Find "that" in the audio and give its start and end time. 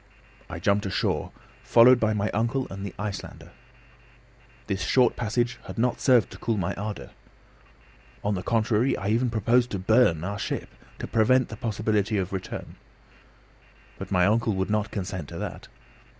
15.37-15.67